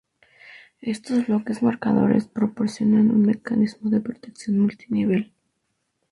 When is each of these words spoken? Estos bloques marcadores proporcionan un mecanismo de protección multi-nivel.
Estos 0.81 1.27
bloques 1.27 1.61
marcadores 1.67 2.25
proporcionan 2.25 3.11
un 3.15 3.21
mecanismo 3.21 3.87
de 3.91 4.01
protección 4.01 4.57
multi-nivel. 4.57 5.31